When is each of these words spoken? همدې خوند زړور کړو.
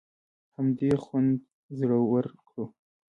همدې 0.55 0.91
خوند 1.03 1.35
زړور 1.77 2.25
کړو. 2.47 2.65